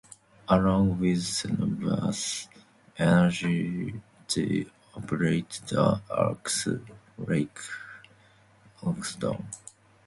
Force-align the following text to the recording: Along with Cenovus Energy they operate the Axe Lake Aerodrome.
Along 0.49 0.99
with 0.99 1.19
Cenovus 1.19 2.47
Energy 2.97 4.01
they 4.35 4.65
operate 4.95 5.61
the 5.67 6.01
Axe 6.17 6.69
Lake 7.19 7.59
Aerodrome. 8.81 9.45